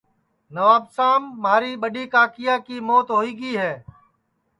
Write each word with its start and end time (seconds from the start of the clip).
نوابشام 0.55 1.21
مھاری 1.43 1.71
ٻڈؔی 1.81 2.03
کاکایا 2.13 2.55
کی 2.65 2.77
موت 2.87 3.07
ہوئی 3.15 3.31
گی 3.39 3.51
ہے 3.61 3.73